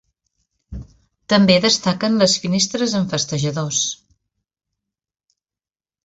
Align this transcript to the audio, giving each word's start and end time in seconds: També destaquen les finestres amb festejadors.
També 1.33 1.57
destaquen 1.65 2.15
les 2.21 2.35
finestres 2.45 2.95
amb 2.99 3.13
festejadors. 3.15 3.83